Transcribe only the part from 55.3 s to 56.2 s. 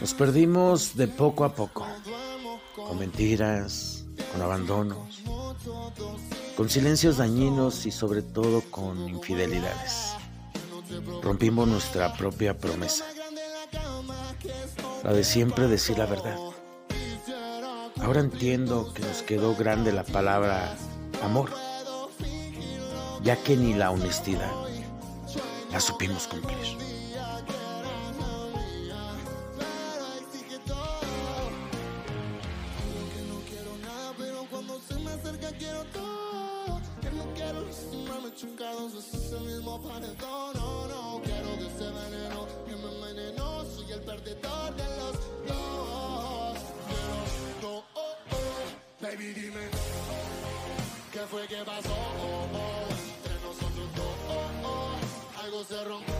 algo se rompió.